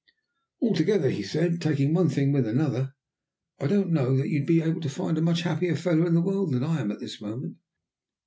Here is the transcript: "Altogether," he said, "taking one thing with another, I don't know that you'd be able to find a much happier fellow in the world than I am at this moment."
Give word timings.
"Altogether," 0.63 1.11
he 1.11 1.21
said, 1.21 1.61
"taking 1.61 1.93
one 1.93 2.09
thing 2.09 2.31
with 2.31 2.47
another, 2.47 2.95
I 3.59 3.67
don't 3.67 3.91
know 3.91 4.17
that 4.17 4.29
you'd 4.29 4.47
be 4.47 4.59
able 4.63 4.81
to 4.81 4.89
find 4.89 5.15
a 5.15 5.21
much 5.21 5.41
happier 5.43 5.75
fellow 5.75 6.07
in 6.07 6.15
the 6.15 6.21
world 6.23 6.53
than 6.55 6.63
I 6.63 6.81
am 6.81 6.89
at 6.91 6.99
this 6.99 7.21
moment." 7.21 7.57